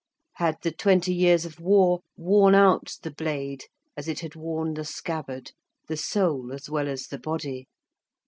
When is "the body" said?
7.05-7.67